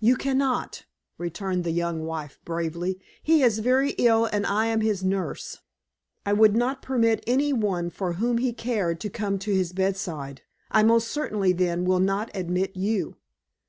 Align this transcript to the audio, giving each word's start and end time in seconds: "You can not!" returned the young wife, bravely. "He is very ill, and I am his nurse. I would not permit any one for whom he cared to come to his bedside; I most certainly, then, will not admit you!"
"You 0.00 0.16
can 0.16 0.38
not!" 0.38 0.86
returned 1.18 1.62
the 1.62 1.70
young 1.70 2.04
wife, 2.04 2.40
bravely. 2.44 2.98
"He 3.22 3.44
is 3.44 3.60
very 3.60 3.90
ill, 3.92 4.24
and 4.26 4.44
I 4.44 4.66
am 4.66 4.80
his 4.80 5.04
nurse. 5.04 5.58
I 6.26 6.32
would 6.32 6.56
not 6.56 6.82
permit 6.82 7.22
any 7.28 7.52
one 7.52 7.88
for 7.88 8.14
whom 8.14 8.38
he 8.38 8.52
cared 8.52 8.98
to 9.02 9.08
come 9.08 9.38
to 9.38 9.54
his 9.54 9.72
bedside; 9.72 10.42
I 10.72 10.82
most 10.82 11.06
certainly, 11.06 11.52
then, 11.52 11.84
will 11.84 12.00
not 12.00 12.28
admit 12.34 12.74
you!" 12.76 13.18